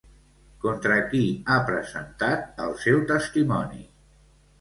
Contra 0.61 0.95
qui 1.11 1.19
ha 1.47 1.57
presentat 1.67 2.63
el 2.65 2.73
seu 2.85 2.97
testimoni? 3.13 3.83